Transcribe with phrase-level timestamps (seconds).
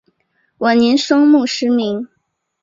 [0.57, 2.07] 晚年双目失明。